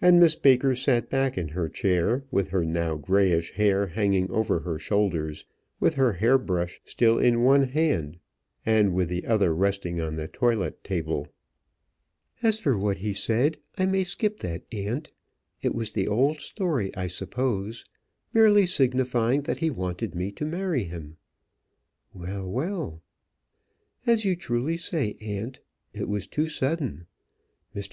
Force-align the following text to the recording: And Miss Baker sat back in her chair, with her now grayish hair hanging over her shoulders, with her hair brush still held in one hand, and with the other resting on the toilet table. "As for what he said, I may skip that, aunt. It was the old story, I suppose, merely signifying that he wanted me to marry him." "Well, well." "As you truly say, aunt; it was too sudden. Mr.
And 0.00 0.20
Miss 0.20 0.36
Baker 0.36 0.76
sat 0.76 1.10
back 1.10 1.36
in 1.36 1.48
her 1.48 1.68
chair, 1.68 2.22
with 2.30 2.50
her 2.50 2.64
now 2.64 2.94
grayish 2.94 3.50
hair 3.54 3.88
hanging 3.88 4.30
over 4.30 4.60
her 4.60 4.78
shoulders, 4.78 5.44
with 5.80 5.96
her 5.96 6.12
hair 6.12 6.38
brush 6.38 6.80
still 6.84 7.14
held 7.14 7.24
in 7.26 7.42
one 7.42 7.64
hand, 7.64 8.20
and 8.64 8.94
with 8.94 9.08
the 9.08 9.26
other 9.26 9.52
resting 9.52 10.00
on 10.00 10.14
the 10.14 10.28
toilet 10.28 10.84
table. 10.84 11.26
"As 12.44 12.60
for 12.60 12.78
what 12.78 12.98
he 12.98 13.12
said, 13.12 13.56
I 13.76 13.86
may 13.86 14.04
skip 14.04 14.38
that, 14.38 14.62
aunt. 14.72 15.10
It 15.62 15.74
was 15.74 15.90
the 15.90 16.06
old 16.06 16.36
story, 16.38 16.94
I 16.96 17.08
suppose, 17.08 17.84
merely 18.32 18.66
signifying 18.66 19.42
that 19.42 19.58
he 19.58 19.68
wanted 19.68 20.14
me 20.14 20.30
to 20.30 20.44
marry 20.44 20.84
him." 20.84 21.16
"Well, 22.12 22.48
well." 22.48 23.02
"As 24.06 24.24
you 24.24 24.36
truly 24.36 24.76
say, 24.76 25.16
aunt; 25.20 25.58
it 25.92 26.08
was 26.08 26.28
too 26.28 26.46
sudden. 26.46 27.08
Mr. 27.74 27.82